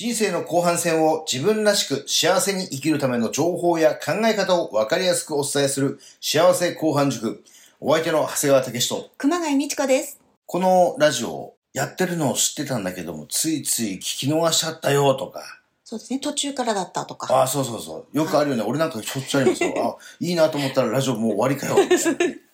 [0.00, 7.44] 人生の後半戦を自分らしく幸せに生きるための情報や考え方を分かりやすくお伝えする幸せ後半塾。
[7.80, 10.18] お相手の長谷川武史と、熊谷美智子です。
[10.46, 15.42] このラジオやってるのを知ってたんだけども、ついつい聞き逃しちゃったよとか、
[15.84, 16.18] そうですね。
[16.18, 17.34] 途中からだったとか。
[17.34, 18.16] ああ、そうそうそう。
[18.16, 18.62] よくあるよね。
[18.62, 19.98] 俺なんかしょっちゅうありますよ。
[20.00, 21.76] あ、いいなと思ったらラジオもう終わりかよ。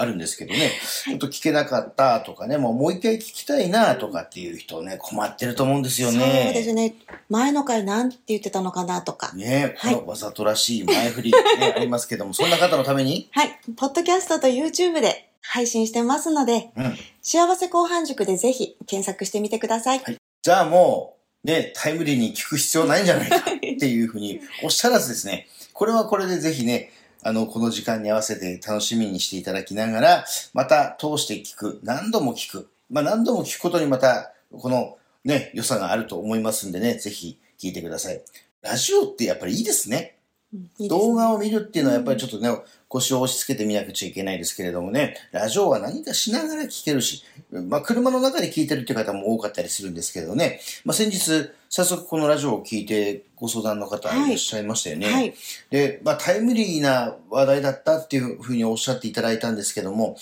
[0.00, 0.70] あるんですけどね。
[1.04, 6.44] ちょっと聞けなかったとかね、もうもう一回聞きたいなとかっていう人ね、困ってると思うんですよね。
[6.46, 6.94] そうですね。
[7.28, 9.32] 前の回なんて言ってたのかなとか。
[9.34, 13.58] ねはいこのわざとらしい前振り、ね、ありますけども、そんな方のために、はい。
[13.76, 16.96] ポッドキャストと YouTube で配信してますので、うん。
[17.22, 19.98] 幸せ後半塾でぜひ検索してみてください。
[19.98, 26.92] はいじゃあもう、ね、タイムリーに聞く必要ないんじゃないかっていうふうにおっしゃらずですね、これはこれでぜひね、
[27.22, 32.68] あの、この時間に合わせて楽しみにしていただきながら、また通して聞く、何度も聞く。
[32.90, 38.22] まあ何度も聞くことにまた、このね、良さがあると思いますんでね、ぜひ聞いてください。
[38.62, 40.17] ラジオってやっぱりいいですね。
[40.52, 42.50] うんいいね動画を見るっていうのはやっぱりちょっとね、
[42.88, 55.12] 腰を押し付けてみなくちゃいけないですけれどもね、ラジオは何かしながら聞けるし、まあ車の中で聞いてるっていう方も多かったりするんですけれどね、まあ先日、早速このラジオを聞いてご相談の方いらっしゃいましたよね。
[55.12, 55.34] はい。
[55.70, 60.16] で、まあタイムリーな話題だったっていうふうにおっしゃっていただいたんですけども、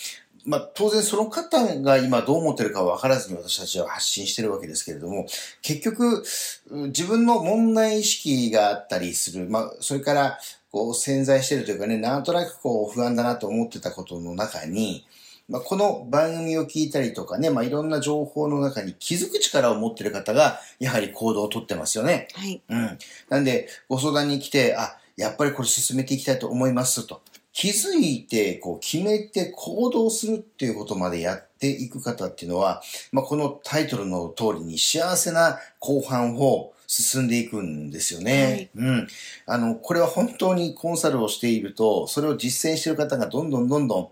[0.47, 5.27] まあ当然その方が今どう思ってるかは分からずに私たちは発信してるわけですけれども、
[5.61, 6.25] 結局、
[6.70, 10.39] うん自分の問題意識があったりする、まあそれから
[10.70, 15.05] こう潜在してるというかね、なんとなくこう不安だなと思ってたことの中に、
[15.48, 22.27] まあ、この番組を聞いたりとかね、まあ、いろんな情報の中に気づく力を持ってる方が、やはり行動をとってますよね。
[22.34, 22.61] はい。
[22.69, 22.98] うん。
[23.28, 27.22] なんで、ご相談に来て、あ、やっぱりこれ進めていきたいと思いますと。
[27.57, 32.83] 気づいて、こう、決めて行動するっていうことまでやっていく方っていうのは、
[33.13, 38.69] まあ、このタイトルの通りに幸せな後半を進んでいくんですよね。
[38.77, 39.09] うん。
[39.47, 44.09] あの、これは本当にコンサルをしていると、それを実践している方がどんどんどんどん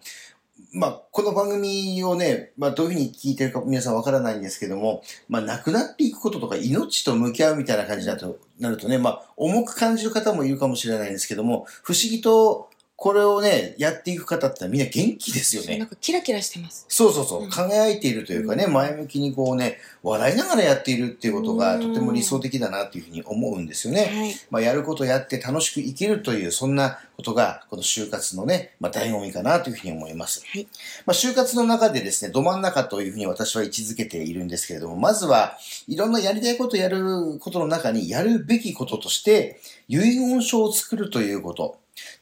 [0.73, 15.89] まあ、この番組をね、まあ、どういうふうに聞いてるか皆さんわからないんですけども、まあ、亡くなっていくこととか命と向き合うみたいな感じだとなるとね、まあ、重く感じる方もいるかもしれないんですけども、不思議とこれをね、やっていく方ってみんな元気ですよねなん。
[15.89, 16.87] かキラキラしてます。
[16.89, 17.47] そうそうそうう。
[17.49, 24.05] ん輝いているというかね、うん前向きにこうね、笑いながらやっているっていうことがうんとても理想的だなっていうふうに思うんですよね。
[24.15, 24.35] はい。
[24.51, 30.43] まあ、やることやって楽しく生きるという、そんなことが、この就活のね、まあ、醍醐味かなというふうに思います。
[30.47, 30.67] はい。
[31.05, 41.77] まあ、就活の中でですね、ど真ん中というふうに私は位置づけているんですけれども、まずは、いろんなやりたいことやることの中に、やるべきこととして、遺言書を作るということ。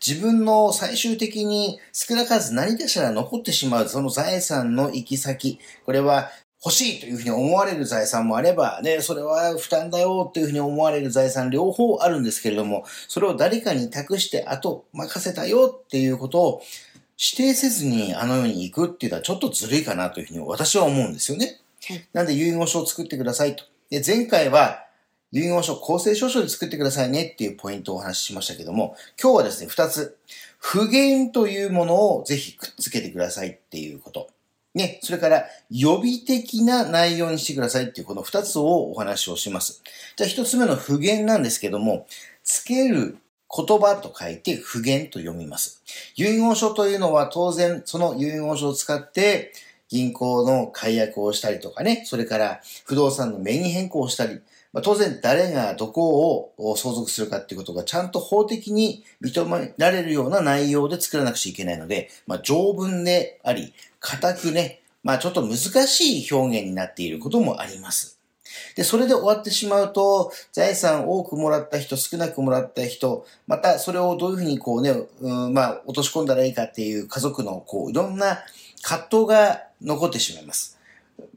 [0.05, 5.59] 自分の最終的に少なからず何かしら残ってしまう、その財産の行き先。
[5.85, 6.31] これは
[6.65, 16.63] 欲しいというふうに思われる財産もあれば、ね、それは負担だよというふうに思われる財産両方あるんですけれども、それを誰かに託して、あと任せたよっていうことを
[17.19, 21.59] 指定せずにあの世に行くっていうのはちょっとずるいかなというふうに私は思うんですよね。
[21.87, 23.65] はいなんで遺言書を作ってくださいと。
[23.91, 24.85] で、前回は
[25.33, 30.19] 遺言書公正証書で作ってくださいねっていうポイントをお話ししましたけども、今日はですね、二つ。
[30.59, 34.29] 不言というものをぜひくっつけてくださいっていうこと。
[34.75, 39.83] ね、それから予備的な内容にしてくださいっていうこの二つをお話をします。
[40.17, 42.07] じゃあ一つ目の不言なんですけども、
[42.45, 43.19] つける
[43.55, 45.83] 言葉と書いて不言と読みます。
[46.17, 49.53] 遺言書というのは当然その遺言書を使って
[49.89, 54.41] 銀行の解約をしたりとかね、それから不動産の名義変更をしたり、
[54.73, 65.57] まあ、当然誰がどこを相続するかっていうことがちゃんと法的に認められるような内容で作らなくちゃいけないので、まあ、条文であり、固くね、まあちょっと難
[65.87, 68.19] しい表現になっていることもあります。
[68.77, 74.91] で、それで終わってしまうと、財産多くもらった人、少なくもらった人、またそれをどういうふうにこうね、
[75.21, 78.39] うん、まあ落とし込んだらいいかっていう家族のこう、いろんな
[78.83, 80.79] 葛藤が残ってしまいます。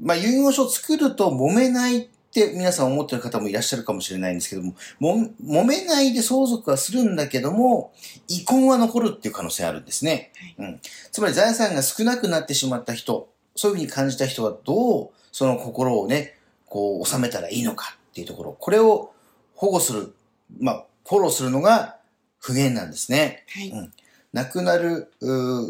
[0.01, 2.09] まあ遺言書を作ると揉めない
[2.43, 7.93] って皆さん思ってる方もいらっしゃるかもしれないんですけども、も揉めないで相続はするんだけども、
[8.27, 10.33] 遺恨は残るっていう可能性あるんですね。
[10.57, 10.81] うん。
[11.13, 19.13] つまり財産が少なくなってしまった人、そういうふうに感じた人はどうその心をね、こう収めたらいいのかっていうところ、これを
[19.55, 20.13] 保護する、
[20.59, 21.97] まあ、フォローするのが
[22.39, 23.45] 不言なんですね。
[23.47, 23.69] はい。
[23.69, 23.93] うん
[24.35, 25.13] 亡くなる、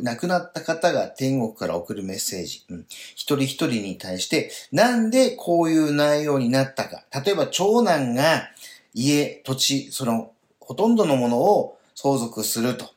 [0.01, 7.03] 亡くなった方が天国から送るメッセージ、うん、一人一人に対して、なんでこういう内容になったか。
[7.23, 8.49] 例えば長男が
[8.95, 12.89] 家、土地、そのほとんどのものを相続すると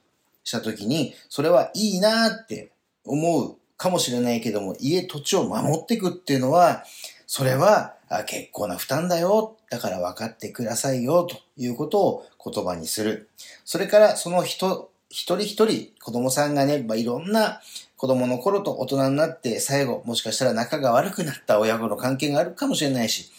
[0.42, 2.70] したときに、それはいいなって
[3.04, 6.84] 思うかもしれないけども、家、土地を守っていくっていうのは、
[7.26, 9.58] それはあ結構な負担だよ。
[9.68, 11.24] だから分かってくださいよ。
[11.24, 13.28] ということを言葉にする。
[13.66, 17.60] それからその人、一人一人子供さんがね、まあ、いろんな
[17.96, 23.30] 子供の頃と大人になって最後もしかしたら仲が悪くなった親子の関係があるかもしれないし、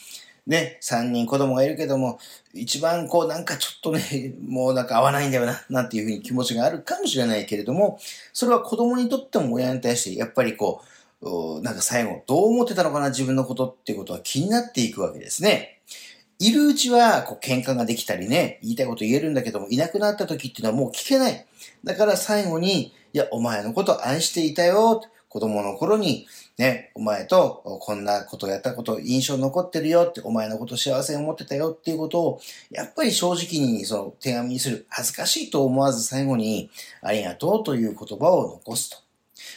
[0.48, 2.20] ね、三人子供がいるけども、
[2.54, 8.00] 一番こうなんかちょっとね、もうなんか合わないんだよな、なんていうふうに気持ちがあるかもしれないけれども、
[8.34, 10.82] それは子供にとっても親に対してやっぱりこ
[11.22, 15.82] う、なんか最後どう思ってたのかな自分のことっていうことは気になっていくわけですね。
[16.40, 21.46] いるうちは、こう、喧嘩ができたりね、言いたいこと言えるんだけども、いなくなった時っていうのはもう聞けない。
[21.84, 25.04] だから最後に、いや、お前のこと愛していたよ。
[25.28, 26.28] 子供の頃に、
[26.58, 34.86] ね、お前とこんなことやったこと印象残ってるよって、お前のこと幸せに思ってたよっていうことを、やっぱり正直にその手紙にする。
[34.90, 36.70] 恥ずかしいと思わず最後に、
[37.02, 39.09] ありがとうという言葉を残すと。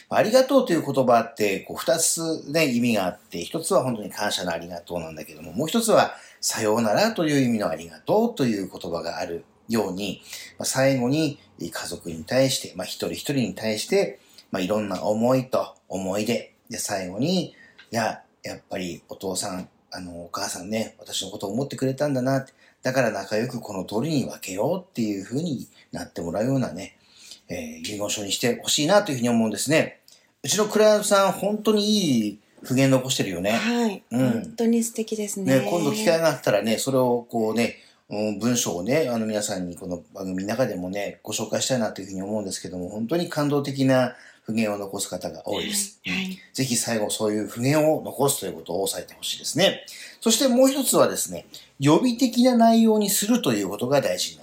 [0.09, 10.21] ありがとうという言葉って、こう、二つね、意味があって、一つは本当に感謝のありがとうなんだけども、もう一つは、さようならという意味のありがとうという言葉があるように、
[10.59, 14.19] まあ、最後に家族に対して、まあ、一人一人に対して、
[14.51, 17.53] まあ、いろんな思いと思い出、で、最後に、い
[17.91, 22.45] や、やっぱりお父さん、あの、お母さんね、私のことを思ってくれたんだな、
[22.81, 26.97] だから仲良くこの通りに分けようっていう風になってもらうようなね、
[27.49, 29.99] えー、遺言書にしてほしいなというふうに思うんですね。
[30.43, 33.51] うちのクライアントさん、本当にいい普言残してるよね。
[33.51, 34.03] はい。
[34.11, 34.31] うん。
[34.31, 35.59] 本当に素敵ですね。
[35.59, 37.77] ね、今度機会があったらね、それをこうね、
[38.09, 45.99] 文章をね、あの皆さんにこの番組の中でもね、ご紹介したいなというふうに思うんですけども、本当に感動的な普言を残す方が多いです。
[46.05, 49.85] はい、ぜひ最後そういう普言を残すということを押さえてほしいですね。
[50.21, 51.45] そしてもう一つはですね、
[51.79, 54.42] 予備的な内容にするということが大事にな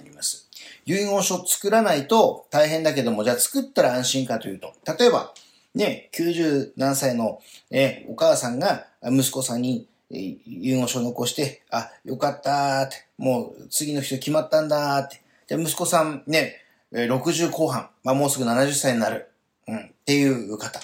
[0.85, 5.33] 遺言書作らないと大変だけども、じゃあ作ったら安心かというと、例えば、
[5.75, 7.39] ね、90何歳の、
[7.69, 15.21] ね、お母さんが息子さんに遺言書を残して、あ、よかったって、もう次の人決まったんだって。
[15.55, 16.57] で、息子さんね、
[16.91, 19.29] 60後半、まあもうすぐ70歳になる。
[19.67, 20.79] うん、っていう方。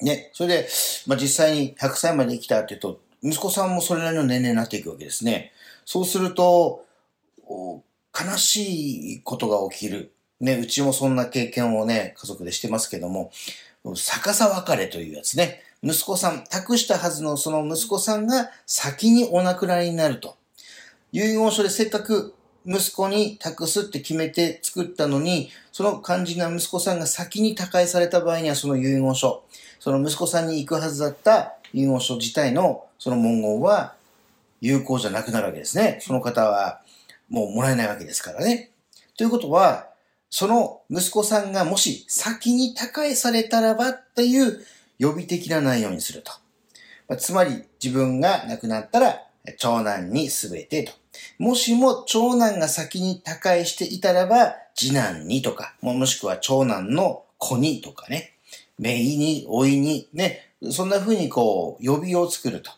[0.00, 0.68] ね、それで、
[1.06, 5.52] まあ実際に100歳まで生きたって言うと、息子さんもそれなりの年齢になっていくわけですね。
[5.84, 6.84] そうすると、
[8.24, 10.12] 悲しいことが起きる。
[10.40, 13.30] ね、うちもそんな経験をね、家族でしてますけども、
[13.94, 15.62] 逆さ別れというやつね。
[15.82, 20.36] 息子さん、託したはずのその息子さんが先にお亡くなりになると。
[21.12, 22.34] 遺言書でせっかく
[22.66, 29.44] 息子に託すって決めて作ったのに、その肝心な息子さんが先に他界された場合にはその遺言書、
[29.78, 33.94] その息子さんに行くはずだった遺言書自体のその文言は
[34.60, 35.98] 有効じゃなくなるわけですね。
[36.02, 36.80] その方は
[37.28, 38.70] もうもらえないわけですからね。
[39.16, 39.88] ということは、
[40.30, 44.64] その息子さんがもし先に他界されたらばっていう
[44.98, 46.32] 予備的な内容にすると。
[47.08, 49.22] まあ、つまり自分が亡くなったら
[49.58, 50.92] 長男に全てと。
[51.38, 58.34] もしも長男が先に他界していたらば次男にとか、もしくは長男の子にとかね、
[58.78, 62.70] 姪に、老いに、ね、そんな風にこう、予備を作ると。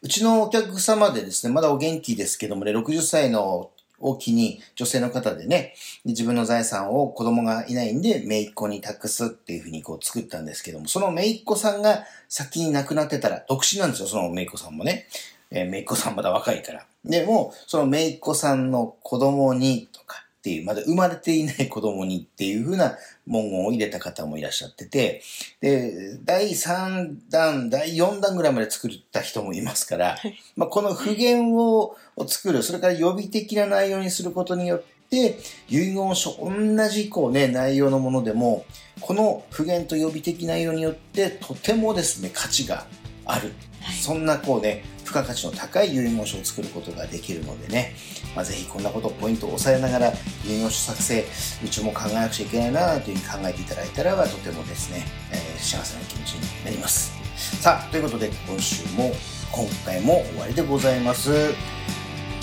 [0.00, 3.70] うちのお客様でですね、まだお元気ですけどもね、60歳の
[4.04, 5.74] を機に女性の方でね、
[6.04, 15.06] 自分の財産を子供がいないんで、姪っ子に託すっていうふうにこう作ったんですけども、その姪っ子さんが先に亡くなってたら、独身なんですよ、その姪っ子さんもね。
[15.50, 16.86] えー、姪っ子さんまだ若いから。
[17.04, 25.22] でも、その姪っ子さんの子供にとかっていう、まだ生まれていない子供にっていうふうな文言を入れた方もいらっしゃってて、
[25.60, 30.18] で、第3弾、第4弾ぐらいまで作った人もいますから、
[30.56, 31.96] まあ、この普言を
[32.26, 38.64] 作る、それから予備的な内容にすることによって、遺言書、同じこうね、内容のものでも、
[39.00, 42.86] この普言と予備的内容によって、とてもですね、価値が
[43.24, 43.52] ある。
[44.00, 47.94] そんなこうね、付加価値の高い遺言書を作ることができるのでね、
[48.34, 50.12] まあ、ぜひこんなことポイントを押さえながら
[50.44, 51.24] 遺言書作成、
[51.62, 57.12] うちも考えなくちゃいけないなというふうに考えていただいたらばとてもですね、えー、幸せな気持ちになります。
[57.60, 59.12] さあ、ということで今週も
[59.52, 61.30] 今回も終わりでございます。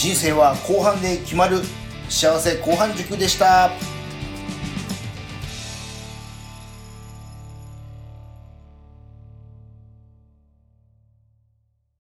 [0.02, 1.60] 人生は後半で決まる
[2.10, 3.70] 幸せ後半塾でした。